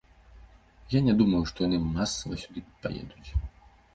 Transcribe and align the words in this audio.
Я 0.97 1.01
не 1.07 1.13
думаю, 1.19 1.41
што 1.51 1.57
яны 1.67 1.77
масава 1.83 2.39
сюды 2.45 2.63
паедуць. 2.87 3.29